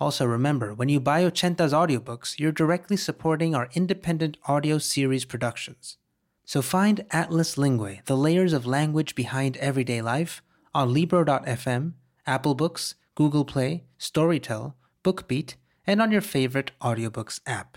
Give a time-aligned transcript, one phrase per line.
[0.00, 5.98] Also, remember when you buy Ochenta's audiobooks, you're directly supporting our independent audio series productions.
[6.46, 10.42] So find Atlas Linguae, the layers of language behind everyday life,
[10.74, 11.92] on Libro.fm,
[12.26, 14.74] Apple Books, Google Play, Storytel,
[15.04, 15.54] BookBeat,
[15.86, 17.76] and on your favorite audiobooks app.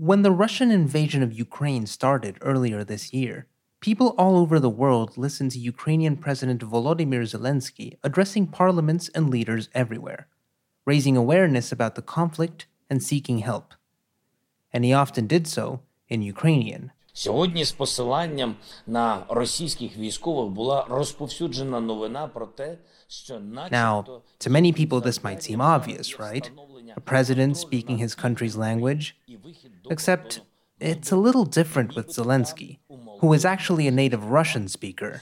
[0.00, 3.46] When the Russian invasion of Ukraine started earlier this year,
[3.80, 9.68] people all over the world listened to Ukrainian President Volodymyr Zelensky addressing parliaments and leaders
[9.82, 10.28] everywhere,
[10.84, 13.74] raising awareness about the conflict and seeking help.
[14.72, 16.90] And he often did so in Ukrainian.
[17.12, 18.56] Сьогодні з посиланням
[18.86, 22.99] на російських військових була розповсюджена новина про те, що
[23.71, 26.49] now, to many people this might seem obvious, right?
[26.95, 29.15] A president speaking his country's language.
[29.89, 30.41] Except
[30.79, 32.79] it's a little different with Zelensky,
[33.19, 35.21] who is actually a native Russian speaker.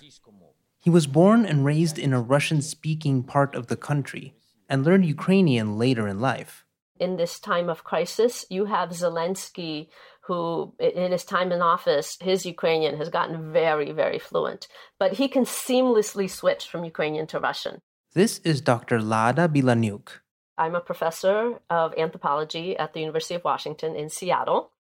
[0.80, 4.34] He was born and raised in a Russian speaking part of the country
[4.70, 6.66] and learned Ukrainian later in life.
[7.00, 9.88] in this time of crisis, you have Zelensky,
[10.30, 14.68] who, in his time in office, his Ukrainian has gotten very, very fluent,
[15.02, 17.82] but he can seamlessly switch from Ukrainian to Russian.
[18.14, 19.00] This is Dr.
[19.00, 20.08] Laada Bilaniuk.
[20.56, 21.38] I'm a professor
[21.72, 24.72] of anthropology at the University of Washington in Seattle,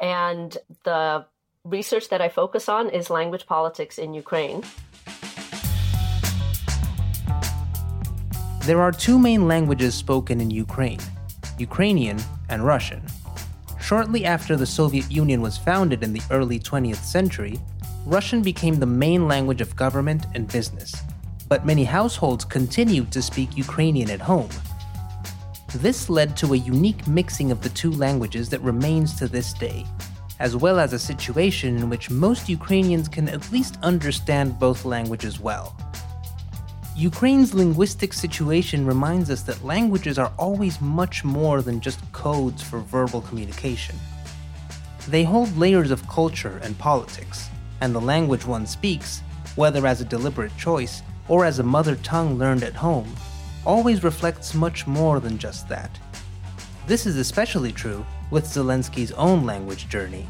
[0.00, 0.56] and
[0.88, 1.26] the
[1.64, 4.60] research that I focus on is language politics in Ukraine.
[8.68, 11.02] There are two main languages spoken in Ukraine
[11.68, 13.02] Ukrainian and Russian.
[13.84, 17.60] Shortly after the Soviet Union was founded in the early 20th century,
[18.06, 20.94] Russian became the main language of government and business.
[21.50, 24.48] But many households continued to speak Ukrainian at home.
[25.74, 29.84] This led to a unique mixing of the two languages that remains to this day,
[30.40, 35.38] as well as a situation in which most Ukrainians can at least understand both languages
[35.38, 35.76] well.
[36.96, 42.78] Ukraine's linguistic situation reminds us that languages are always much more than just codes for
[42.78, 43.96] verbal communication.
[45.08, 47.48] They hold layers of culture and politics,
[47.80, 49.22] and the language one speaks,
[49.56, 53.12] whether as a deliberate choice or as a mother tongue learned at home,
[53.66, 55.98] always reflects much more than just that.
[56.86, 60.28] This is especially true with Zelensky's own language journey.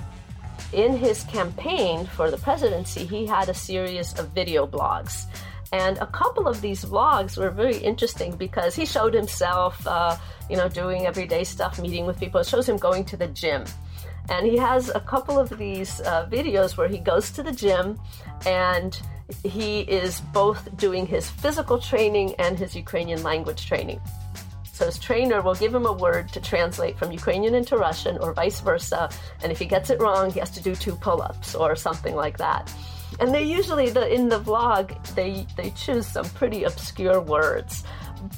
[0.73, 5.27] In his campaign for the presidency, he had a series of video blogs.
[5.75, 10.17] And a couple of these vlogs were very interesting because he showed himself, uh,
[10.49, 12.41] you know, doing everyday stuff, meeting with people.
[12.41, 13.65] It shows him going to the gym.
[14.29, 17.99] And he has a couple of these uh, videos where he goes to the gym
[18.47, 18.97] and
[19.43, 24.01] he is both doing his physical training and his Ukrainian language training.
[24.73, 28.33] So his trainer will give him a word to translate from Ukrainian into Russian or
[28.33, 29.11] vice versa.
[29.43, 32.15] And if he gets it wrong, he has to do two pull ups or something
[32.15, 32.73] like that.
[33.21, 37.85] And they usually, the, in the vlog, they, they choose some pretty obscure words.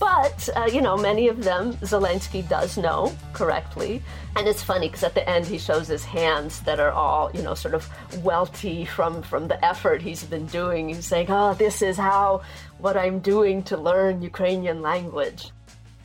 [0.01, 4.03] But, uh, you know, many of them Zelensky does know correctly.
[4.35, 7.43] And it's funny because at the end he shows his hands that are all, you
[7.43, 7.89] know, sort of
[8.25, 10.89] welty from, from the effort he's been doing.
[10.89, 12.43] He's saying, oh, this is how,
[12.79, 15.53] what I'm doing to learn Ukrainian language.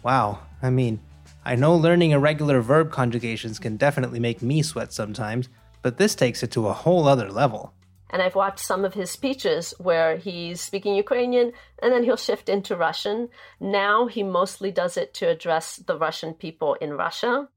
[0.03, 0.99] Wow, I mean,
[1.43, 5.49] I know learning irregular verb conjugations can definitely make me sweat sometimes,
[5.81, 7.73] but this takes it to a whole other level.
[8.11, 12.49] And I've watched some of his speeches where he's speaking Ukrainian and then he'll shift
[12.49, 13.29] into Russian.
[13.59, 17.47] Now he mostly does it to address the Russian people in Russia.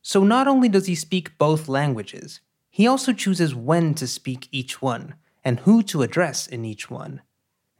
[0.00, 4.80] So not only does he speak both languages, he also chooses when to speak each
[4.80, 7.20] one and who to address in each one.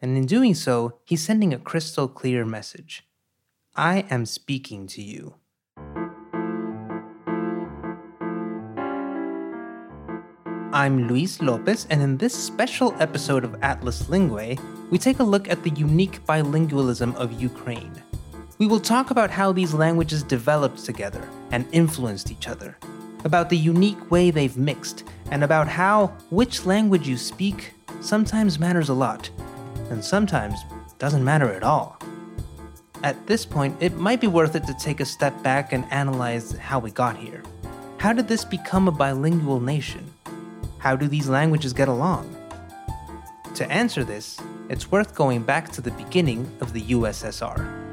[0.00, 3.04] And in doing so, he's sending a crystal clear message
[3.74, 5.36] I am speaking to you.
[10.78, 14.60] I'm Luis Lopez, and in this special episode of Atlas Linguae,
[14.90, 18.00] we take a look at the unique bilingualism of Ukraine.
[18.58, 22.78] We will talk about how these languages developed together and influenced each other,
[23.24, 25.02] about the unique way they've mixed,
[25.32, 29.28] and about how which language you speak sometimes matters a lot,
[29.90, 30.60] and sometimes
[31.00, 31.98] doesn't matter at all.
[33.02, 36.52] At this point, it might be worth it to take a step back and analyze
[36.52, 37.42] how we got here.
[37.96, 40.07] How did this become a bilingual nation?
[40.78, 42.34] How do these languages get along?
[43.54, 44.38] To answer this,
[44.68, 47.88] it's worth going back to the beginning of the USSR.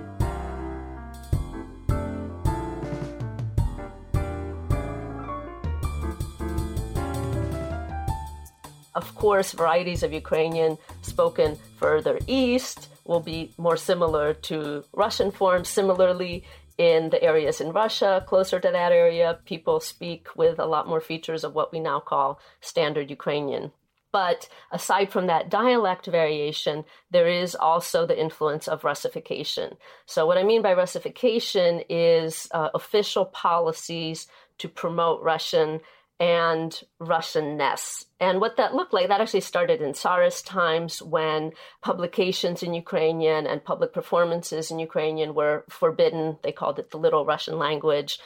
[8.94, 15.70] Of course, varieties of Ukrainian spoken further east will be more similar to Russian forms.
[15.70, 16.44] Similarly,
[16.78, 21.02] in the areas in Russia, closer to that area, people speak with a lot more
[21.02, 23.72] features of what we now call standard Ukrainian.
[24.12, 29.76] But aside from that dialect variation, there is also the influence of Russification.
[30.06, 34.28] So, what I mean by Russification is uh, official policies
[34.60, 35.82] to promote Russian
[36.20, 38.06] and Russianness.
[38.20, 41.52] And what that looked like, that actually started in Tsarist times when
[41.82, 46.38] publications in Ukrainian and public performances in Ukrainian were forbidden.
[46.42, 48.20] They called it the Little Russian language.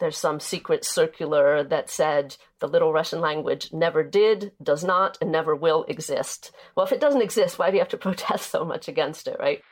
[0.00, 5.30] There's some secret circular that said the Little Russian language never did, does not, and
[5.30, 6.50] never will exist.
[6.74, 9.36] Well, if it doesn't exist, why do you have to protest so much against it,
[9.38, 9.62] right?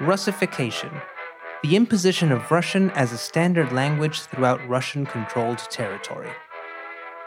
[0.00, 0.90] Russification
[1.64, 6.28] the imposition of Russian as a standard language throughout Russian controlled territory.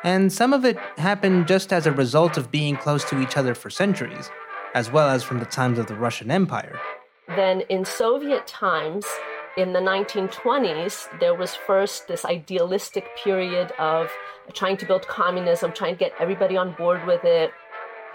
[0.03, 3.55] And some of it happened just as a result of being close to each other
[3.55, 4.29] for centuries,
[4.75, 6.79] as well as from the times of the Russian Empire.
[7.29, 9.07] Then in Soviet times,
[9.57, 14.11] in the 1920s, there was first this idealistic period of
[14.53, 17.49] trying to build communism, trying to get everybody on board with it,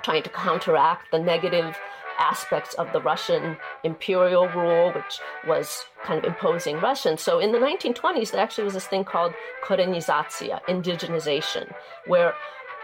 [0.05, 1.77] trying to counteract the negative
[2.23, 7.19] aspects of the Russian imperial rule, which was kind of imposing Russian.
[7.19, 9.35] So in the 1920s, there actually was this thing called
[9.65, 11.73] korenizatsiya, indigenization,
[12.07, 12.35] where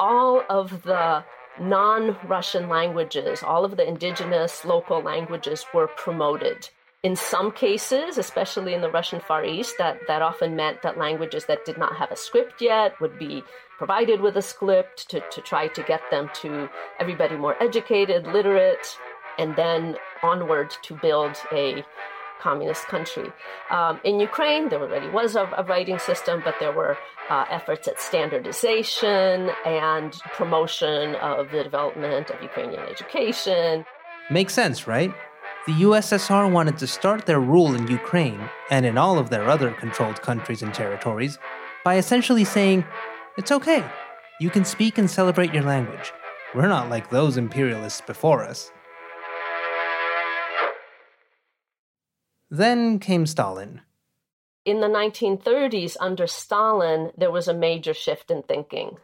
[0.00, 1.24] all of the
[1.60, 6.68] non Russian languages, all of the indigenous local languages were promoted.
[7.04, 11.46] In some cases, especially in the Russian Far East, that, that often meant that languages
[11.46, 13.44] that did not have a script yet would be
[13.78, 16.68] provided with a script to, to try to get them to
[16.98, 18.98] everybody more educated, literate,
[19.38, 21.84] and then onward to build a
[22.40, 23.30] communist country.
[23.70, 26.96] Um, in Ukraine, there already was a, a writing system, but there were
[27.30, 33.84] uh, efforts at standardization and promotion of the development of Ukrainian education.
[34.30, 35.12] Makes sense, right?
[35.66, 39.70] The USSR wanted to start their rule in Ukraine and in all of their other
[39.72, 41.38] controlled countries and territories
[41.84, 42.84] by essentially saying,
[43.36, 43.84] it's okay,
[44.40, 46.12] you can speak and celebrate your language.
[46.54, 48.70] We're not like those imperialists before us.
[52.50, 53.82] Then came Stalin.
[54.64, 58.98] In the 1930s, under Stalin, there was a major shift in thinking.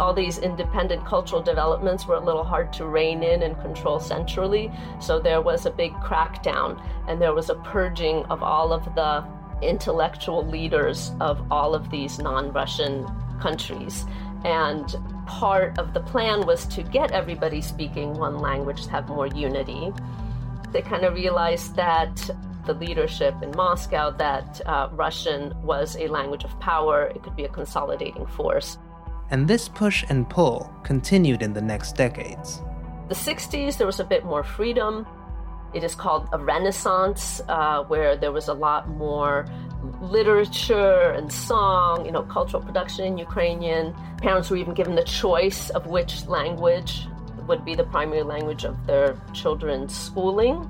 [0.00, 4.72] all these independent cultural developments were a little hard to rein in and control centrally.
[4.98, 9.24] So there was a big crackdown and there was a purging of all of the
[9.60, 13.06] intellectual leaders of all of these non Russian
[13.40, 14.06] countries.
[14.44, 14.94] And
[15.26, 19.92] part of the plan was to get everybody speaking one language to have more unity.
[20.72, 22.30] They kind of realized that
[22.66, 27.44] the leadership in Moscow that uh, Russian was a language of power, it could be
[27.44, 28.78] a consolidating force.
[29.30, 32.60] And this push and pull continued in the next decades.
[33.08, 35.06] The 60s, there was a bit more freedom.
[35.72, 39.46] It is called a renaissance, uh, where there was a lot more
[40.00, 43.94] literature and song, you know, cultural production in Ukrainian.
[44.18, 47.06] Parents were even given the choice of which language
[47.46, 50.68] would be the primary language of their children's schooling.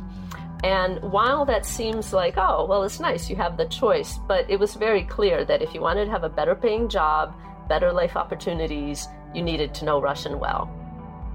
[0.63, 4.59] And while that seems like, oh, well, it's nice, you have the choice, but it
[4.61, 7.35] was very clear that if you wanted to have a better paying job,
[7.69, 10.71] better life opportunities, you needed to know Russian well.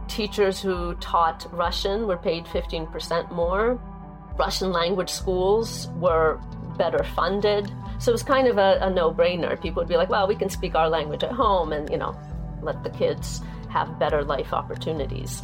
[0.08, 3.80] Teachers who taught Russian were paid 15% more.
[4.38, 6.40] Russian language schools were
[6.78, 7.72] better funded.
[8.00, 9.60] So it was kind of a, a no brainer.
[9.62, 12.18] People would be like, well, we can speak our language at home and, you know,
[12.62, 15.42] let the kids have better life opportunities.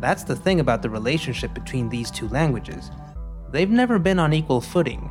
[0.00, 2.90] That's the thing about the relationship between these two languages.
[3.50, 5.10] They've never been on equal footing.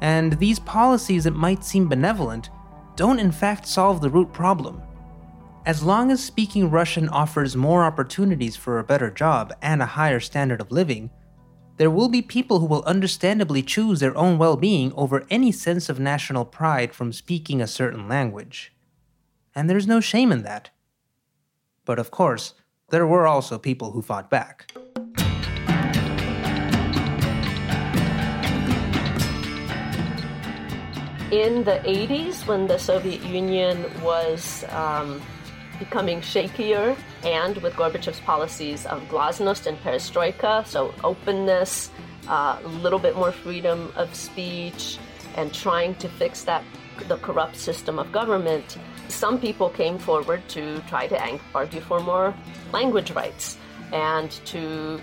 [0.00, 2.50] And these policies that might seem benevolent
[2.94, 4.82] don't in fact solve the root problem.
[5.68, 10.18] As long as speaking Russian offers more opportunities for a better job and a higher
[10.18, 11.10] standard of living,
[11.76, 15.90] there will be people who will understandably choose their own well being over any sense
[15.90, 18.72] of national pride from speaking a certain language.
[19.54, 20.70] And there's no shame in that.
[21.84, 22.54] But of course,
[22.88, 24.72] there were also people who fought back.
[31.30, 35.20] In the 80s, when the Soviet Union was um,
[35.78, 41.90] becoming shakier, and with Gorbachev's policies of glasnost and perestroika, so openness,
[42.26, 44.98] a uh, little bit more freedom of speech,
[45.36, 46.64] and trying to fix that
[47.06, 48.76] the corrupt system of government,
[49.08, 52.34] some people came forward to try to argue for more
[52.72, 53.56] language rights
[53.92, 55.00] and to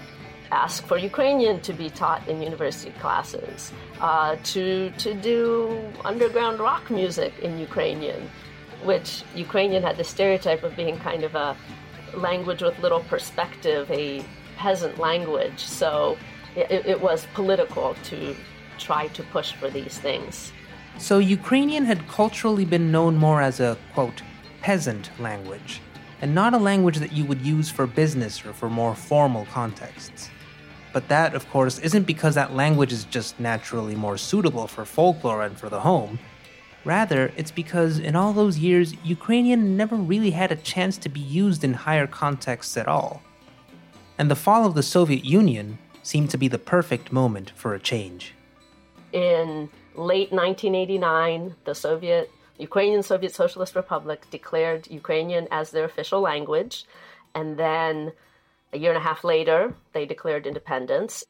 [0.51, 6.89] ask for Ukrainian to be taught in university classes, uh, to to do underground rock
[6.91, 8.29] music in Ukrainian,
[8.83, 11.55] which Ukrainian had the stereotype of being kind of a
[12.15, 14.23] language with little perspective, a
[14.57, 15.59] peasant language.
[15.59, 16.17] So
[16.55, 18.35] it, it was political to
[18.77, 20.51] try to push for these things.
[20.97, 24.21] So Ukrainian had culturally been known more as a, quote,
[24.61, 25.81] peasant language,
[26.21, 30.29] and not a language that you would use for business or for more formal contexts.
[30.93, 35.43] But that, of course, isn't because that language is just naturally more suitable for folklore
[35.43, 36.17] and for the home.
[36.85, 41.19] Rather, it's because in all those years, Ukrainian never really had a chance to be
[41.19, 43.23] used in higher contexts at all.
[44.19, 47.79] And the fall of the Soviet Union seemed to be the perfect moment for a
[47.79, 48.35] change.
[49.11, 56.85] In late 1989, the Soviet Ukrainian Soviet Socialist Republic declared Ukrainian as their official language,
[57.33, 58.13] and then
[58.71, 61.23] a year and a half later, they declared independence.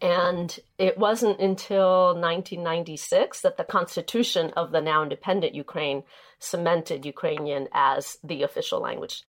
[0.00, 6.04] And it wasn't until 1996 that the constitution of the now independent Ukraine
[6.38, 9.22] cemented Ukrainian as the official language.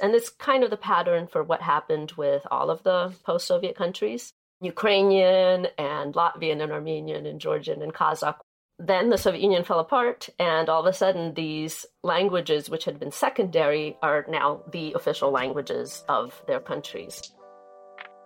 [0.00, 3.76] And it's kind of the pattern for what happened with all of the post Soviet
[3.76, 4.32] countries.
[4.60, 8.36] Ukrainian and Latvian and Armenian and Georgian and Kazakh.
[8.78, 12.98] Then the Soviet Union fell apart, and all of a sudden, these languages, which had
[12.98, 17.32] been secondary, are now the official languages of their countries.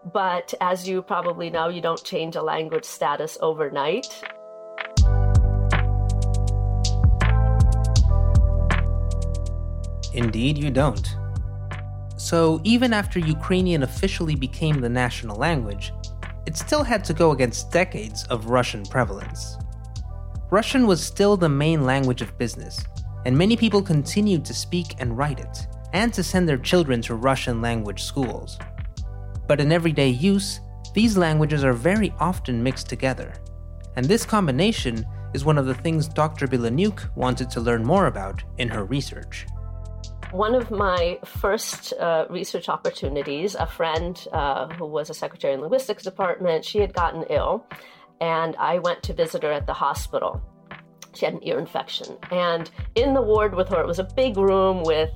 [0.05, 4.23] But as you probably know, you don't change a language status overnight.
[10.15, 11.07] Indeed, you don't.
[12.17, 15.93] So, even after Ukrainian officially became the national language,
[16.47, 19.57] it still had to go against decades of Russian prevalence.
[20.51, 22.83] Russian was still the main language of business,
[23.27, 27.15] and many people continued to speak and write it, and to send their children to
[27.15, 28.59] Russian language schools.
[29.49, 30.61] But in everyday use,
[30.93, 33.33] these languages are very often mixed together.
[33.97, 36.47] And this combination is one of the things Dr.
[36.47, 39.47] Bilaniuk wanted to learn more about in her research.
[40.31, 45.61] One of my first uh, research opportunities, a friend uh, who was a secretary in
[45.61, 47.65] linguistics department, she had gotten ill,
[48.21, 50.43] and I went to visit her at the hospital.
[51.15, 54.37] She had an ear infection, and in the ward with her, it was a big
[54.37, 55.11] room with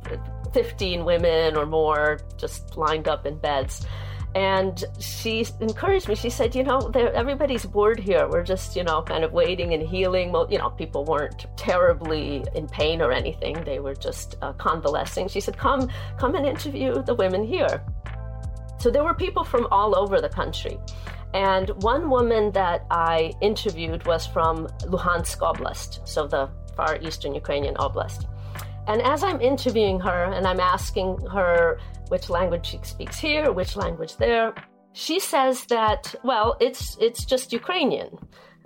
[0.54, 3.86] 15 women or more just lined up in beds
[4.34, 6.14] and she encouraged me.
[6.14, 8.28] She said, "You know, everybody's bored here.
[8.28, 10.32] We're just, you know, kind of waiting and healing.
[10.32, 13.62] Well, you know, people weren't terribly in pain or anything.
[13.64, 17.84] They were just uh, convalescing." She said, "Come, come and interview the women here."
[18.78, 20.78] So there were people from all over the country.
[21.34, 27.74] And one woman that I interviewed was from Luhansk Oblast, so the far eastern Ukrainian
[27.76, 28.26] oblast.
[28.88, 33.76] And as I'm interviewing her and I'm asking her which language she speaks here, which
[33.76, 34.54] language there,
[34.92, 38.18] she says that, well, it's, it's just Ukrainian.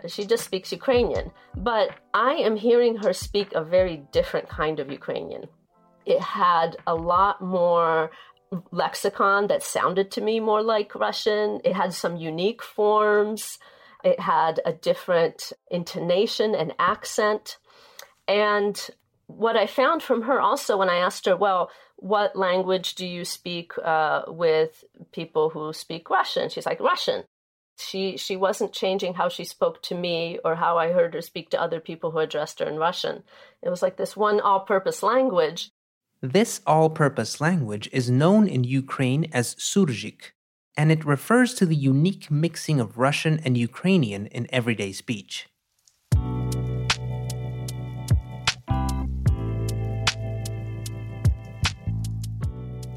[0.06, 1.30] She just speaks Ukrainian.
[1.56, 5.44] But I am hearing her speak a very different kind of Ukrainian.
[6.06, 8.11] It had a lot more
[8.70, 11.61] lexicon that sounded to me more like Russian.
[11.64, 13.58] It had some unique forms.
[14.04, 17.58] It had a different intonation and accent.
[18.28, 18.76] And
[19.26, 23.25] what I found from her also when I asked her, well, what language do you
[23.25, 26.49] speak uh, with people who speak Russian?
[26.49, 27.25] She's like, Russian.
[27.78, 31.50] She she wasn't changing how she spoke to me or how I heard her speak
[31.50, 33.23] to other people who addressed her in Russian.
[33.62, 35.71] It was like this one all-purpose language.
[36.23, 40.33] This all-purpose language is known in Ukraine as surzhyk,
[40.75, 45.47] and it refers to the unique mixing of Russian and Ukrainian in everyday speech.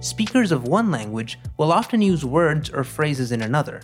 [0.01, 3.81] Speakers of one language will often use words or phrases in another,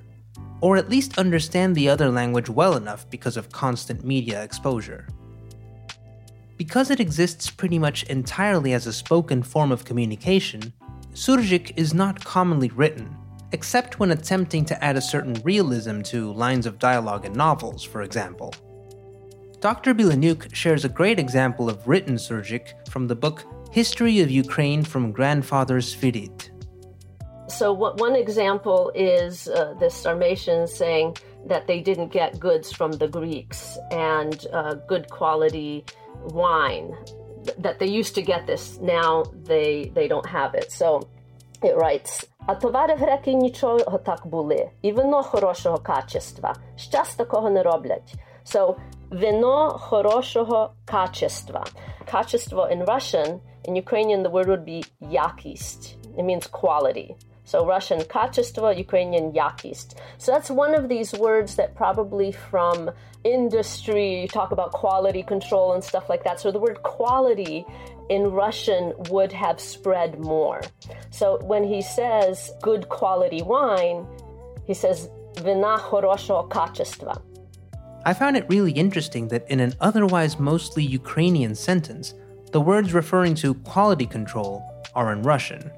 [0.61, 5.07] or at least understand the other language well enough because of constant media exposure.
[6.57, 10.71] Because it exists pretty much entirely as a spoken form of communication,
[11.13, 13.13] Surzhyk is not commonly written,
[13.51, 18.03] except when attempting to add a certain realism to lines of dialogue in novels, for
[18.03, 18.53] example.
[19.59, 19.93] Dr.
[19.93, 25.12] Bilaniuk shares a great example of written Surzhyk from the book History of Ukraine from
[25.12, 26.50] Grandfather Sfirit.
[27.48, 32.92] So, what, one example is uh, the Sarmatians saying that they didn't get goods from
[32.92, 35.84] the Greeks and uh, good quality
[36.24, 36.94] wine.
[37.58, 40.70] That they used to get this, now they they don't have it.
[40.70, 41.08] So
[41.62, 42.26] it writes.
[42.46, 46.54] А товари греки нічого так були, і вино хорошого качества.
[46.76, 48.14] Щас такого не роблять.
[48.44, 48.76] So,
[49.14, 51.64] вино хорошого качества.
[52.06, 55.96] Качество in Russian, in Ukrainian the word would be yakist.
[56.16, 57.16] It means quality.
[57.44, 59.96] So Russian kачество, Ukrainian yakist.
[60.18, 62.90] So that's one of these words that probably from
[63.24, 66.38] industry, you talk about quality control and stuff like that.
[66.38, 67.66] So the word quality
[68.08, 70.60] in Russian would have spread more.
[71.10, 74.06] So when he says good quality wine,
[74.64, 77.20] he says вина хорошего качества.
[78.07, 82.13] I found it really interesting that in an otherwise mostly Ukrainian sentence,
[82.51, 85.71] the words referring to quality control are in Russian.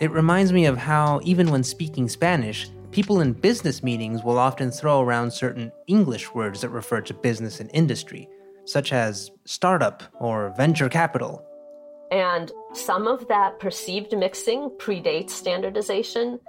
[0.00, 4.70] It reminds me of how, even when speaking Spanish, people in business meetings will often
[4.70, 8.30] throw around certain English words that refer to business and industry,
[8.64, 11.44] such as startup or venture capital.
[12.10, 16.40] And some of that perceived mixing predates standardization.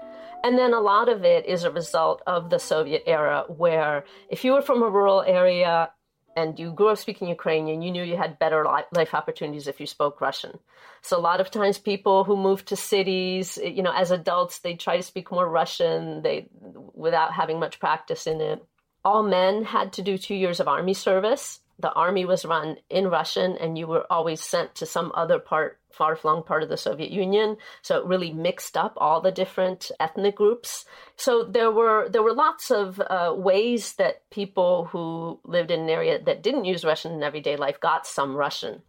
[0.43, 4.43] And then a lot of it is a result of the Soviet era, where if
[4.43, 5.89] you were from a rural area
[6.35, 9.85] and you grew up speaking Ukrainian, you knew you had better life opportunities if you
[9.85, 10.59] spoke Russian.
[11.01, 14.73] So a lot of times people who moved to cities, you know, as adults, they
[14.73, 16.47] try to speak more Russian, they
[16.93, 18.65] without having much practice in it.
[19.05, 21.59] All men had to do 2 years of army service.
[21.79, 25.79] The army was run in Russian and you were always sent to some other part
[25.93, 27.57] far flung part of the Soviet Union.
[27.81, 30.85] So it really mixed up all the different ethnic groups.
[31.15, 35.89] So there were there were lots of uh, ways that people who lived in an
[35.89, 38.81] area that didn't use Russian in everyday life got some Russian.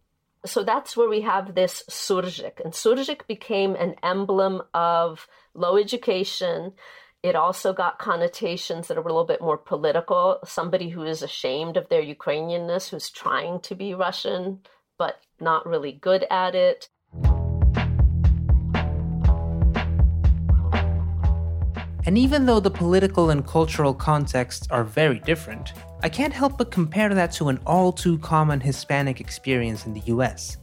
[0.47, 2.61] So that's where we have this Surzhyk.
[2.63, 6.75] And Surzhyk became an emblem of low education.
[7.23, 10.41] It also got connotations that are a little bit more political.
[10.45, 14.61] Somebody who is ashamed of their Ukrainianness, who's trying to be Russian,
[14.99, 16.91] but not really good at it.
[22.07, 26.71] And even though the political and cultural contexts are very different, I can't help but
[26.71, 30.59] compare that to an all too common Hispanic experience in the US.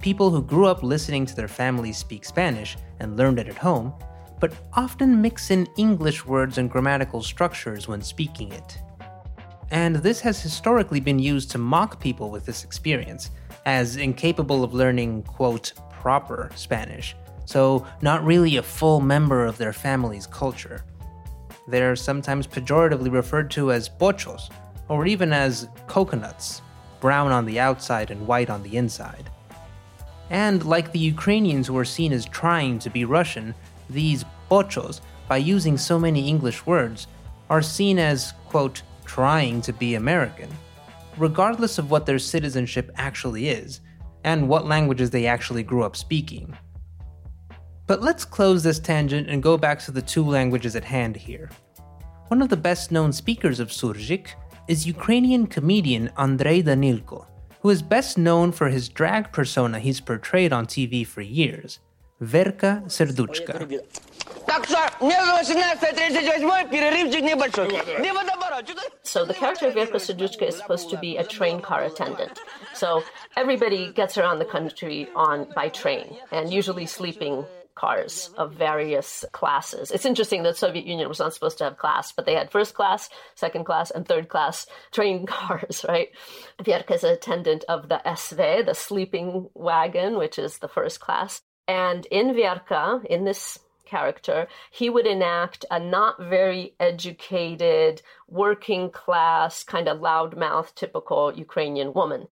[0.00, 3.92] People who grew up listening to their families speak Spanish and learned it at home,
[4.40, 8.78] but often mix in English words and grammatical structures when speaking it.
[9.70, 13.30] And this has historically been used to mock people with this experience,
[13.66, 17.14] as incapable of learning, quote, proper Spanish,
[17.50, 20.84] so not really a full member of their family's culture.
[21.66, 24.50] They're sometimes pejoratively referred to as pochos,
[24.88, 26.62] or even as coconuts,
[27.00, 29.28] brown on the outside and white on the inside.
[30.30, 33.52] And like the Ukrainians who are seen as trying to be Russian,
[33.88, 37.08] these pochos, by using so many English words,
[37.48, 40.50] are seen as, quote, trying to be American,
[41.18, 43.80] regardless of what their citizenship actually is,
[44.22, 46.56] and what languages they actually grew up speaking.
[47.90, 51.50] But let's close this tangent and go back to the two languages at hand here.
[52.28, 54.28] One of the best known speakers of Surzhyk
[54.68, 57.26] is Ukrainian comedian Andrei Danilko,
[57.62, 61.80] who is best known for his drag persona he's portrayed on TV for years,
[62.20, 63.54] Verka Serduchka.
[69.02, 72.38] So the character of Verka Serduchka is supposed to be a train car attendant.
[72.72, 73.02] So
[73.36, 77.44] everybody gets around the country on by train and usually sleeping
[77.80, 79.90] cars of various classes.
[79.90, 82.74] It's interesting that Soviet Union was not supposed to have class, but they had first
[82.74, 86.10] class, second class, and third class train cars, right?
[86.62, 91.40] Verka is an attendant of the SV, the sleeping wagon, which is the first class.
[91.66, 99.64] And in Verka, in this character, he would enact a not very educated, working class,
[99.64, 102.28] kind of loudmouth, typical Ukrainian woman.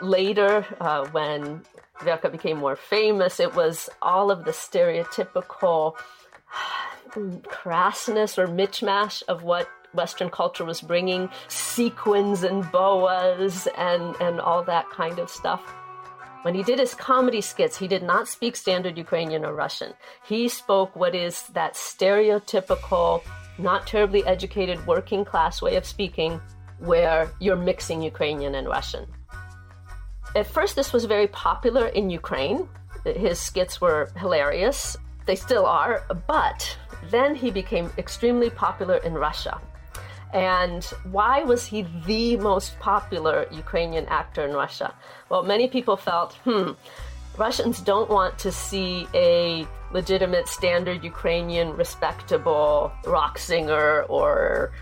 [0.00, 1.62] Later, uh, when
[2.00, 5.94] Verka became more famous, it was all of the stereotypical
[7.10, 14.62] crassness or mishmash of what Western culture was bringing sequins and boas and, and all
[14.64, 15.60] that kind of stuff.
[16.42, 19.94] When he did his comedy skits, he did not speak standard Ukrainian or Russian.
[20.28, 23.22] He spoke what is that stereotypical,
[23.58, 26.40] not terribly educated working class way of speaking
[26.78, 29.06] where you're mixing Ukrainian and Russian.
[30.36, 32.68] At first, this was very popular in Ukraine
[33.04, 34.94] His skits were hilarious.
[35.24, 36.60] They still are, but
[37.10, 39.58] then he became extremely popular in Russia.
[40.34, 40.84] And
[41.16, 44.92] why was he the most popular Ukrainian actor in Russia?
[45.30, 46.72] Well, many people felt, hmm,
[47.38, 54.72] Russians don't want to see a legitimate, standard Ukrainian, respectable rock singer or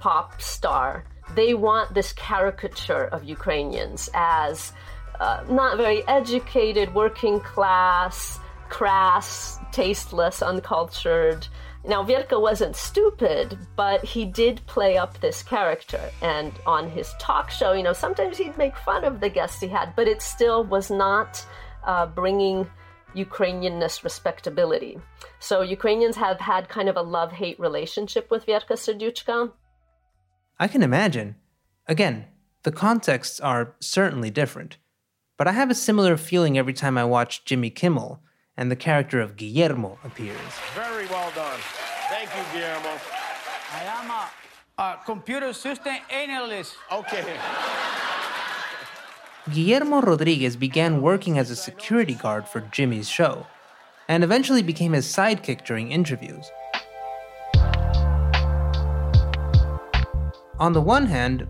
[0.00, 1.04] pop star.
[1.34, 4.72] They want this caricature of Ukrainians as
[5.20, 8.38] uh, not very educated, working class,
[8.68, 11.46] crass, tasteless, uncultured.
[11.84, 16.00] Now, Verka wasn't stupid, but he did play up this character.
[16.22, 19.68] And on his talk show, you know, sometimes he'd make fun of the guests he
[19.68, 21.44] had, but it still was not
[21.84, 22.66] uh, bringing
[23.14, 24.98] Ukrainianness respectability.
[25.38, 29.50] So Ukrainians have had kind of a love hate relationship with Verka Serdyuchka.
[30.60, 31.36] I can imagine.
[31.86, 32.26] Again,
[32.64, 34.76] the contexts are certainly different.
[35.36, 38.20] But I have a similar feeling every time I watch Jimmy Kimmel
[38.56, 40.36] and the character of Guillermo appears.
[40.74, 41.60] Very well done.
[42.10, 42.98] Thank you, Guillermo.
[43.72, 46.74] I am a, a computer system analyst.
[46.90, 47.36] Okay.
[49.52, 53.46] Guillermo Rodriguez began working as a security guard for Jimmy's show,
[54.08, 56.50] and eventually became his sidekick during interviews.
[60.58, 61.46] On the one hand,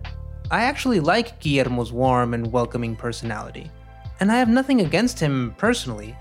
[0.51, 3.71] I actually like Guillermo's warm and welcoming personality,
[4.19, 6.15] and I have nothing against him personally.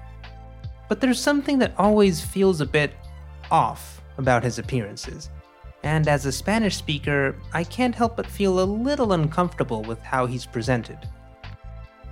[0.88, 2.94] But there's something that always feels a bit
[3.50, 5.28] off about his appearances,
[5.82, 10.24] and as a Spanish speaker, I can't help but feel a little uncomfortable with how
[10.24, 10.98] he's presented.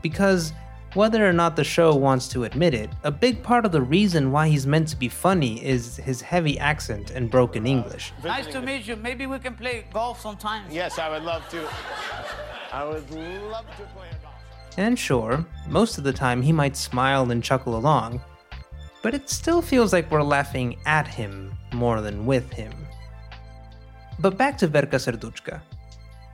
[0.03, 0.53] Because,
[0.95, 4.33] whether or not the show wants to admit it, a big part of the reason
[4.33, 8.13] why he's meant to be funny is his heavy accent and broken English.
[8.25, 8.97] Nice to meet you.
[8.97, 10.65] Maybe we can play golf sometime.
[10.71, 11.69] Yes, I would love to.
[12.73, 14.35] I would love to play golf.
[14.79, 18.21] And sure, most of the time he might smile and chuckle along,
[19.03, 22.73] but it still feels like we're laughing at him more than with him.
[24.19, 25.61] But back to Verka Serduchka.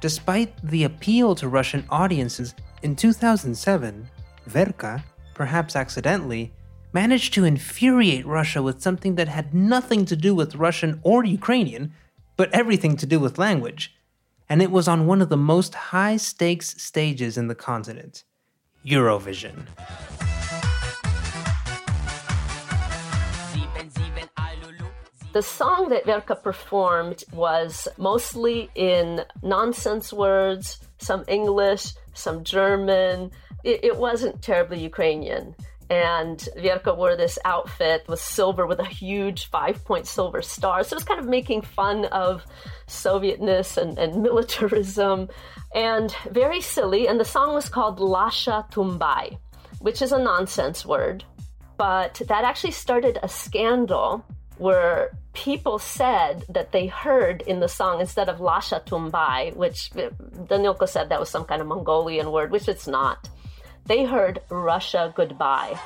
[0.01, 4.09] Despite the appeal to Russian audiences, in 2007,
[4.47, 6.53] Verka, perhaps accidentally,
[6.93, 11.93] managed to infuriate Russia with something that had nothing to do with Russian or Ukrainian,
[12.37, 13.95] but everything to do with language.
[14.49, 18.25] And it was on one of the most high stakes stages in the continent
[18.85, 19.67] Eurovision.
[25.33, 33.31] The song that Verka performed was mostly in nonsense words, some English, some German.
[33.65, 35.55] It, it wasn't terribly Ukrainian.
[35.91, 40.85] And Verka wore this outfit with silver with a huge five point silver star.
[40.85, 42.45] So it was kind of making fun of
[42.87, 45.29] Sovietness and, and militarism
[45.75, 47.09] and very silly.
[47.09, 49.39] And the song was called Lasha Tumbai,
[49.81, 51.25] which is a nonsense word.
[51.77, 54.25] But that actually started a scandal
[54.59, 60.11] where people said that they heard in the song instead of Lasha Tumbai, which eh,
[60.47, 63.29] Danilko said that was some kind of Mongolian word, which it's not.
[63.87, 65.79] They heard Russia goodbye.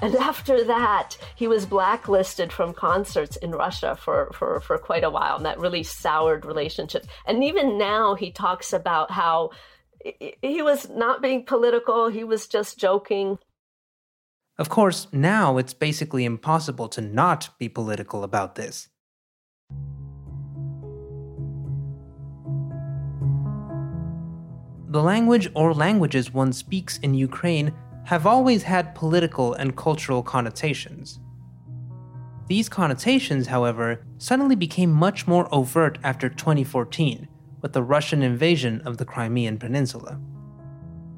[0.00, 5.10] And after that, he was blacklisted from concerts in Russia for, for, for quite a
[5.10, 7.08] while, and that really soured relationships.
[7.26, 9.50] And even now, he talks about how
[10.40, 13.38] he was not being political, he was just joking.
[14.56, 18.88] Of course, now it's basically impossible to not be political about this.
[24.90, 27.74] The language or languages one speaks in Ukraine
[28.04, 31.20] have always had political and cultural connotations.
[32.46, 37.28] These connotations, however, suddenly became much more overt after 2014
[37.60, 40.18] with the Russian invasion of the Crimean Peninsula.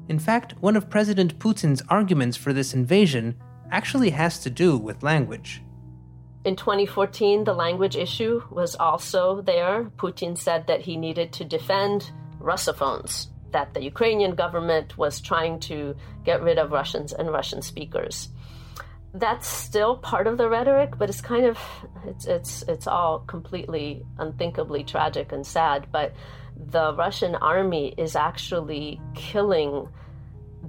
[0.09, 3.37] In fact, one of President Putin's arguments for this invasion
[3.71, 5.63] actually has to do with language.
[6.43, 9.85] In 2014, the language issue was also there.
[9.95, 15.95] Putin said that he needed to defend Russophones, that the Ukrainian government was trying to
[16.23, 18.29] get rid of Russians and Russian speakers.
[19.13, 21.59] That's still part of the rhetoric, but it's kind of
[22.05, 26.13] it's it's it's all completely unthinkably tragic and sad, but
[26.55, 29.89] the Russian army is actually killing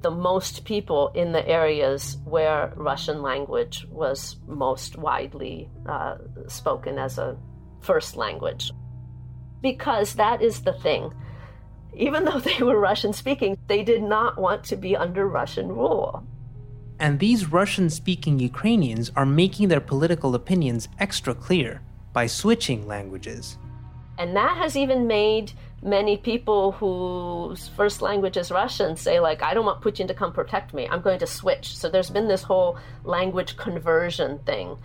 [0.01, 6.17] the most people in the areas where Russian language was most widely uh,
[6.49, 7.37] spoken as a
[7.81, 8.73] first language.
[9.61, 11.13] Because that is the thing.
[11.95, 16.25] Even though they were Russian speaking, they did not want to be under Russian rule.
[16.99, 21.81] And these Russian speaking Ukrainians are making their political opinions extra clear
[22.13, 23.59] by switching languages.
[24.19, 25.53] And that has even made
[25.83, 30.33] many people whose first language is Russian say, like, I don't want Putin to come
[30.33, 30.87] protect me.
[30.89, 31.77] I'm going to switch.
[31.77, 34.77] So there's been this whole language conversion thing,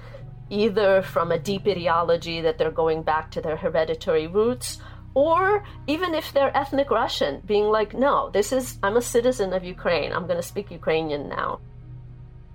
[0.49, 4.79] either from a deep ideology that they're going back to their hereditary roots,
[5.17, 9.63] or even if they're ethnic Russian, being like, no, this is, I'm a citizen of
[9.63, 10.13] Ukraine.
[10.13, 11.59] I'm going to speak Ukrainian now.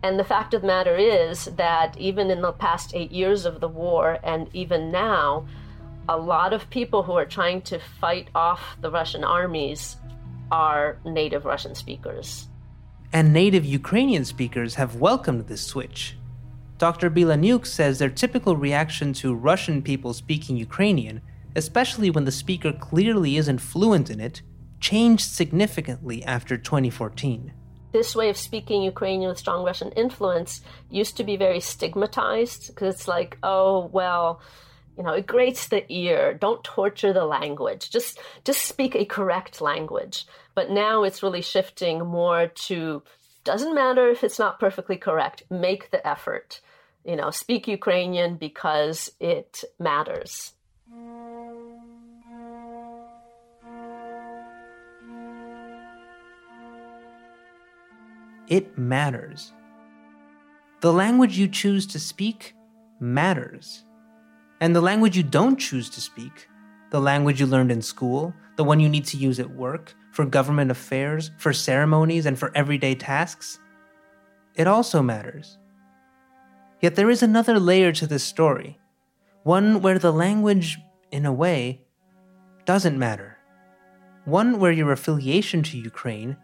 [0.04, 3.58] And the fact of the matter is that even in the past eight years of
[3.58, 5.44] the war, and even now,
[6.08, 9.96] a lot of people who are trying to fight off the Russian armies
[10.52, 12.46] are native Russian speakers.
[13.12, 16.16] And native Ukrainian speakers have welcomed this switch.
[16.78, 17.10] Dr.
[17.10, 21.22] Bilaniuk says their typical reaction to Russian people speaking Ukrainian,
[21.56, 24.42] especially when the speaker clearly isn't fluent in it,
[24.80, 27.52] changed significantly after 2014
[27.92, 32.94] this way of speaking Ukrainian with strong Russian influence used to be very stigmatized because
[32.94, 34.40] it's like, oh, well,
[34.96, 36.34] you know, it grates the ear.
[36.34, 37.90] Don't torture the language.
[37.90, 40.26] Just just speak a correct language.
[40.54, 43.02] But now it's really shifting more to
[43.44, 45.44] doesn't matter if it's not perfectly correct.
[45.50, 46.60] Make the effort.
[47.04, 50.52] You know, speak Ukrainian because it matters.
[58.52, 59.54] It matters.
[60.82, 62.54] The language you choose to speak
[63.00, 63.86] matters.
[64.60, 66.48] And the language you don't choose to speak,
[66.90, 70.26] the language you learned in school, the one you need to use at work, for
[70.26, 73.58] government affairs, for ceremonies, and for everyday tasks,
[74.54, 75.56] it also matters.
[76.82, 78.78] Yet there is another layer to this story,
[79.44, 80.78] one where the language,
[81.10, 81.86] in a way,
[82.66, 83.38] doesn't matter.
[84.26, 86.36] One where your affiliation to Ukraine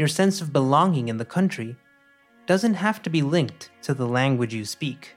[0.00, 1.76] your sense of belonging in the country
[2.46, 5.14] doesn't have to be linked to the language you speak.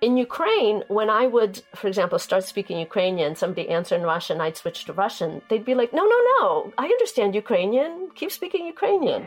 [0.00, 4.56] In Ukraine, when I would, for example, start speaking Ukrainian, somebody answer in Russian, I'd
[4.56, 9.22] switch to Russian, they'd be like, no, no, no, I understand Ukrainian, keep speaking Ukrainian.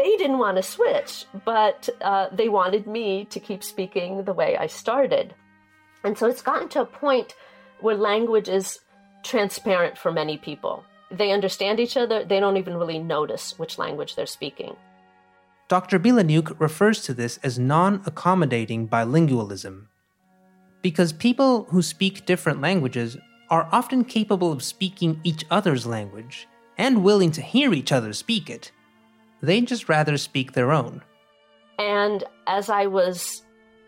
[0.00, 1.12] They didn't want to switch,
[1.46, 5.34] but uh, they wanted me to keep speaking the way I started.
[6.04, 7.34] And so it's gotten to a point
[7.80, 8.80] where language is
[9.22, 14.14] transparent for many people they understand each other, they don't even really notice which language
[14.14, 14.76] they're speaking.
[15.68, 15.98] Dr.
[15.98, 19.86] Bilaniuk refers to this as non accommodating bilingualism.
[20.80, 23.16] Because people who speak different languages
[23.50, 28.48] are often capable of speaking each other's language and willing to hear each other speak
[28.48, 28.70] it.
[29.42, 31.02] They'd just rather speak their own.
[31.78, 33.42] And as I was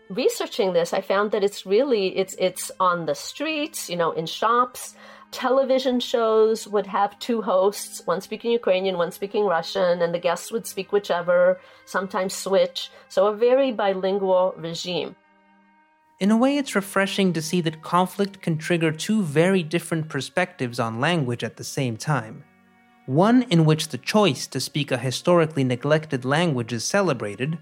[0.09, 4.25] researching this, I found that it's really it's it's on the streets, you know, in
[4.25, 4.95] shops,
[5.31, 10.51] television shows would have two hosts, one speaking Ukrainian, one speaking Russian, and the guests
[10.51, 12.91] would speak whichever, sometimes switch.
[13.09, 15.15] So a very bilingual regime.
[16.19, 20.79] In a way, it's refreshing to see that conflict can trigger two very different perspectives
[20.79, 22.43] on language at the same time.
[23.07, 27.57] One in which the choice to speak a historically neglected language is celebrated,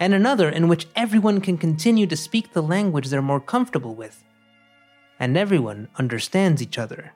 [0.00, 4.24] and another in which everyone can continue to speak the language they're more comfortable with
[5.18, 7.12] and everyone understands each other.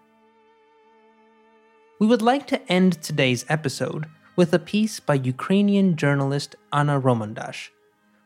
[1.99, 7.71] We would like to end today's episode with a piece by Ukrainian journalist Anna Romandash,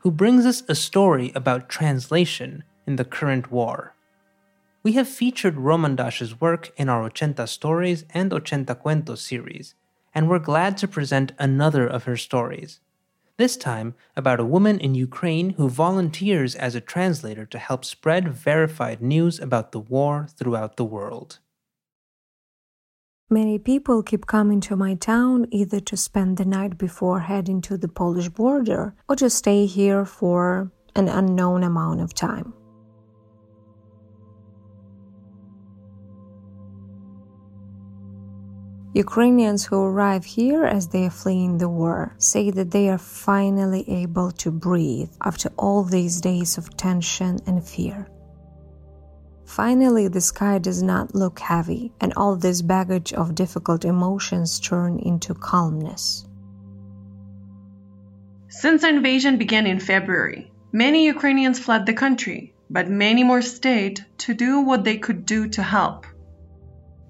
[0.00, 3.94] who brings us a story about translation in the current war.
[4.82, 9.74] We have featured Romandash's work in our Ochenta Stories and Ochenta Cuentos series,
[10.14, 12.80] and we're glad to present another of her stories
[13.38, 18.28] this time about a woman in Ukraine who volunteers as a translator to help spread
[18.28, 21.38] verified news about the war throughout the world.
[23.28, 27.76] Many people keep coming to my town either to spend the night before heading to
[27.76, 32.54] the Polish border or to stay here for an unknown amount of time.
[38.96, 43.84] Ukrainians who arrive here as they are fleeing the war say that they are finally
[44.02, 48.08] able to breathe after all these days of tension and fear.
[49.44, 54.98] Finally, the sky does not look heavy, and all this baggage of difficult emotions turn
[54.98, 56.24] into calmness.
[58.48, 64.06] Since the invasion began in February, many Ukrainians fled the country, but many more stayed
[64.24, 66.06] to do what they could do to help.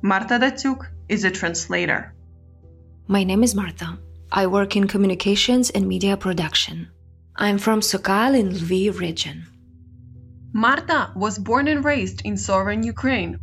[0.02, 2.14] Marta Datsuk is a translator.
[3.08, 3.98] My name is Marta.
[4.32, 6.88] I work in communications and media production.
[7.36, 9.46] I'm from Sokal in Lviv region.
[10.52, 13.38] Marta was born and raised in southern Ukraine.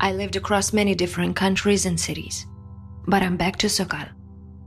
[0.00, 2.46] I lived across many different countries and cities.
[3.06, 4.08] But I'm back to Sokal.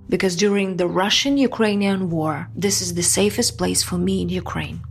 [0.10, 4.82] Because during the Russian Ukrainian war, this is the safest place for me in Ukraine.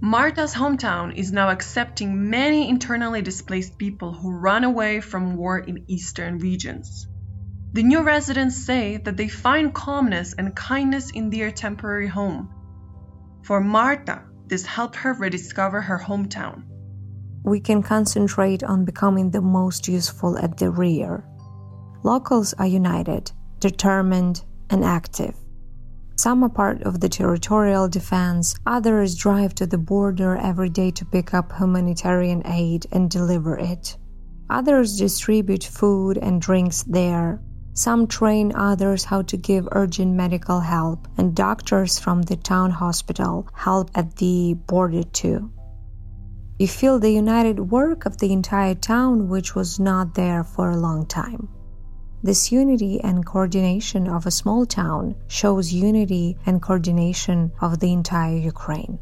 [0.00, 5.84] Marta's hometown is now accepting many internally displaced people who run away from war in
[5.88, 7.08] eastern regions.
[7.72, 12.48] The new residents say that they find calmness and kindness in their temporary home.
[13.42, 16.62] For Marta, this helped her rediscover her hometown.
[17.42, 21.24] We can concentrate on becoming the most useful at the rear.
[22.04, 25.34] Locals are united, determined, and active.
[26.18, 31.04] Some are part of the territorial defense, others drive to the border every day to
[31.04, 33.96] pick up humanitarian aid and deliver it.
[34.50, 37.40] Others distribute food and drinks there.
[37.72, 43.46] Some train others how to give urgent medical help, and doctors from the town hospital
[43.54, 45.52] help at the border too.
[46.58, 50.76] You feel the united work of the entire town, which was not there for a
[50.76, 51.48] long time.
[52.22, 58.36] This unity and coordination of a small town shows unity and coordination of the entire
[58.36, 58.98] Ukraine.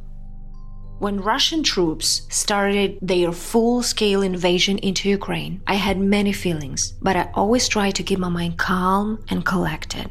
[0.99, 7.17] When Russian troops started their full scale invasion into Ukraine, I had many feelings, but
[7.17, 10.11] I always tried to keep my mind calm and collected.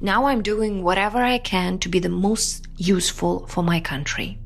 [0.00, 4.38] Now I'm doing whatever I can to be the most useful for my country.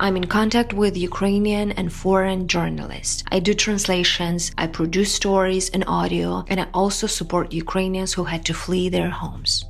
[0.00, 3.22] I'm in contact with Ukrainian and foreign journalists.
[3.30, 8.44] I do translations, I produce stories and audio, and I also support Ukrainians who had
[8.46, 9.64] to flee their homes.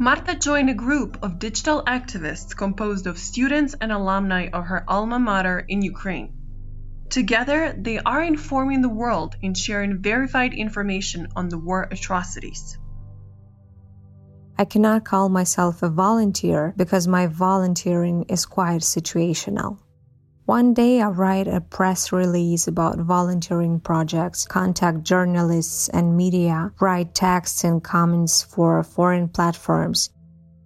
[0.00, 5.18] Marta joined a group of digital activists composed of students and alumni of her alma
[5.18, 6.32] mater in Ukraine.
[7.10, 12.78] Together, they are informing the world and sharing verified information on the war atrocities.
[14.56, 19.78] I cannot call myself a volunteer because my volunteering is quite situational.
[20.46, 27.14] One day I write a press release about volunteering projects, contact journalists and media, write
[27.14, 30.10] texts and comments for foreign platforms.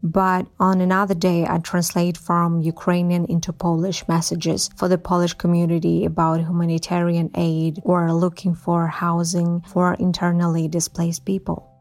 [0.02, 6.04] But on another day, I translate from Ukrainian into Polish messages for the Polish community
[6.04, 11.77] about humanitarian aid or looking for housing for internally displaced people.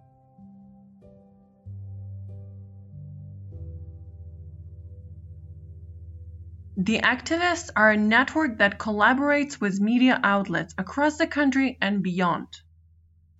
[6.79, 12.49] The activists are a network that collaborates with media outlets across the country and beyond.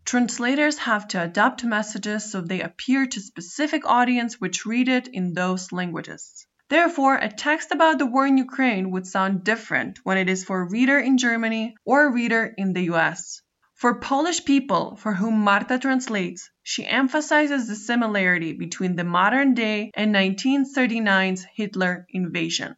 [0.05, 5.35] Translators have to adapt messages so they appear to specific audience which read it in
[5.35, 6.47] those languages.
[6.69, 10.61] Therefore, a text about the war in Ukraine would sound different when it is for
[10.61, 13.43] a reader in Germany or a reader in the US.
[13.75, 19.91] For Polish people for whom Marta translates, she emphasizes the similarity between the modern day
[19.93, 22.75] and 1939's Hitler invasion.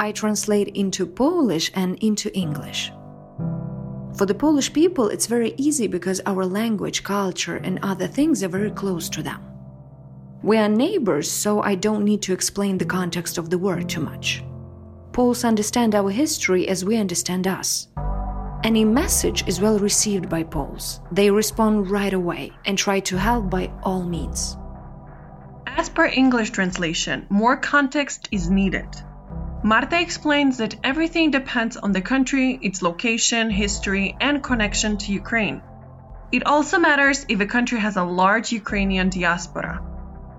[0.00, 2.90] I translate into Polish and into English.
[4.16, 8.48] For the Polish people, it's very easy because our language, culture, and other things are
[8.48, 9.42] very close to them.
[10.42, 14.00] We are neighbors, so I don't need to explain the context of the word too
[14.00, 14.42] much.
[15.12, 17.88] Poles understand our history as we understand us.
[18.64, 21.00] Any message is well received by Poles.
[21.12, 24.56] They respond right away and try to help by all means.
[25.66, 28.88] As per English translation, more context is needed.
[29.62, 35.60] Marta explains that everything depends on the country, its location, history, and connection to Ukraine.
[36.32, 39.82] It also matters if a country has a large Ukrainian diaspora.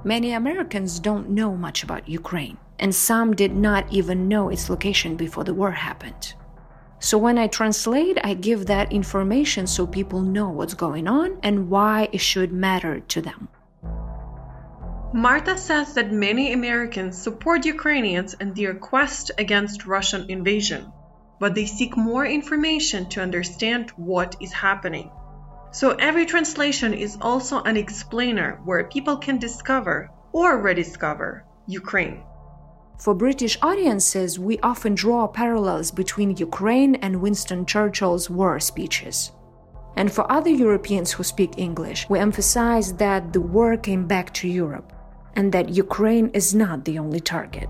[0.04, 5.18] Many Americans don't know much about Ukraine, and some did not even know its location
[5.18, 6.34] before the war happened.
[6.98, 11.70] So when I translate, I give that information so people know what's going on and
[11.70, 13.50] why it should matter to them.
[15.14, 20.94] Marta says that many Americans support Ukrainians in their quest against Russian invasion,
[21.38, 25.12] but they seek more information to understand what is happening.
[25.72, 32.24] So every translation is also an explainer where people can discover or rediscover Ukraine.
[32.98, 39.34] For British audiences, we often draw parallels between Ukraine and Winston Churchill's war speeches.
[39.98, 44.48] And for other Europeans who speak English, we emphasize that the war came back to
[44.48, 44.94] Europe
[45.36, 47.70] and that Ukraine is not the only target.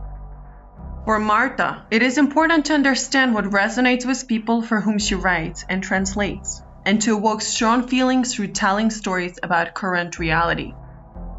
[1.05, 5.65] For Marta, it is important to understand what resonates with people for whom she writes
[5.67, 10.73] and translates, and to evoke strong feelings through telling stories about current reality.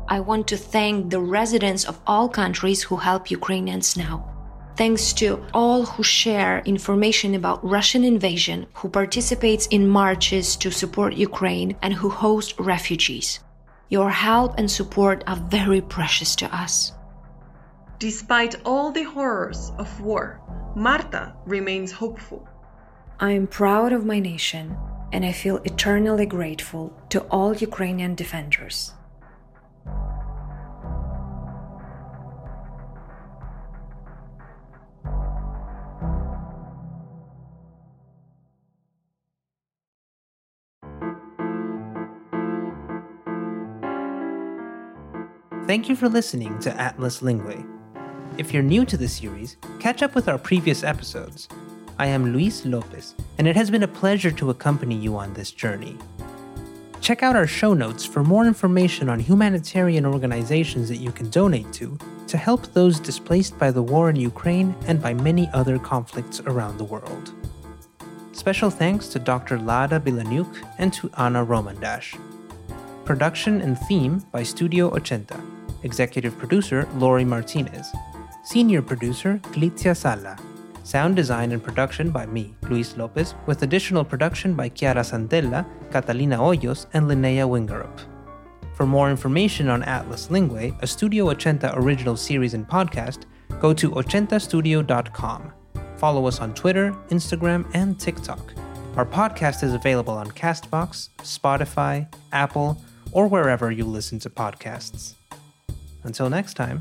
[0.09, 4.29] I want to thank the residents of all countries who help Ukrainians now.
[4.77, 11.15] Thanks to all who share information about Russian invasion, who participates in marches to support
[11.15, 13.41] Ukraine, and who host refugees.
[13.89, 16.93] Your help and support are very precious to us.
[17.99, 20.41] Despite all the horrors of war,
[20.75, 22.49] Marta remains hopeful.
[23.21, 24.77] I am proud of my nation
[25.13, 28.95] and I feel eternally grateful to all Ukrainian defenders.
[45.73, 47.67] Thank you for listening to Atlas Linguae.
[48.37, 51.49] If you're new to the series, catch up with our previous episodes.
[51.99, 55.51] I am Luis Lopez, and it has been a pleasure to accompany you on this
[55.51, 55.97] journey.
[57.01, 61.73] Check out our show notes for more information on humanitarian organizations that you can donate
[61.73, 61.97] to
[62.27, 66.77] to help those displaced by the war in Ukraine and by many other conflicts around
[66.77, 67.33] the world.
[68.33, 69.57] Special thanks to Dr.
[69.57, 72.19] Laada Bilaniuk and to Anna Romandash.
[73.07, 75.43] Production and theme by Studio Ochenta.
[75.83, 77.93] Executive producer Lory Martinez.
[78.45, 80.37] Senior producer Clizia Sala.
[80.85, 86.37] Sound design and production by me, Luis Lopez, with additional production by Chiara Santella, Catalina
[86.37, 88.01] Hoyos, and Linnea Wingerup.
[88.75, 93.25] For more information on Atlas Linguae, a Studio Ochenta original series and podcast,
[93.61, 95.53] go to ochentastudio.com.
[95.97, 98.55] Follow us on Twitter, Instagram, and TikTok.
[98.97, 105.15] Our podcast is available on Castbox, Spotify, Apple, or wherever you listen to podcasts.
[106.05, 106.81] Until next time.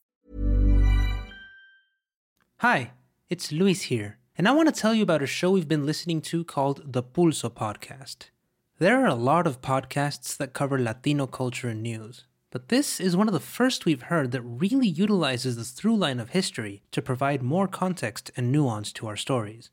[2.61, 2.91] Hi,
[3.27, 6.21] it's Luis here, and I want to tell you about a show we've been listening
[6.21, 8.29] to called the Pulso Podcast.
[8.77, 13.17] There are a lot of podcasts that cover Latino culture and news, but this is
[13.17, 17.01] one of the first we've heard that really utilizes the through line of history to
[17.01, 19.71] provide more context and nuance to our stories.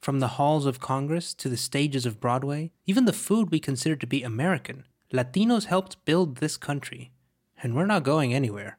[0.00, 3.94] From the halls of Congress to the stages of Broadway, even the food we consider
[3.94, 7.12] to be American, Latinos helped build this country,
[7.62, 8.78] and we're not going anywhere.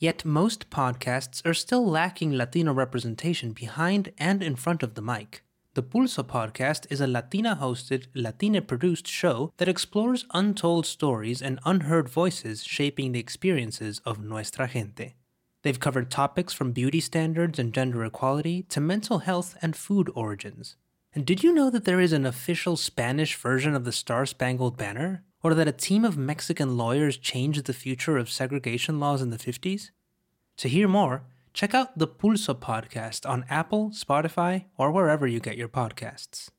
[0.00, 5.42] Yet most podcasts are still lacking Latino representation behind and in front of the mic.
[5.74, 11.60] The Pulso podcast is a Latina hosted, Latina produced show that explores untold stories and
[11.66, 15.16] unheard voices shaping the experiences of nuestra gente.
[15.60, 20.76] They've covered topics from beauty standards and gender equality to mental health and food origins.
[21.14, 24.78] And did you know that there is an official Spanish version of the Star Spangled
[24.78, 25.24] Banner?
[25.42, 29.38] Or that a team of Mexican lawyers changed the future of segregation laws in the
[29.38, 29.90] 50s?
[30.58, 31.24] To hear more,
[31.54, 36.50] check out the Pulso podcast on Apple, Spotify, or wherever you get your podcasts.